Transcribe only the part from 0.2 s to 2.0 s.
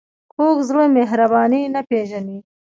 کوږ زړه مهرباني نه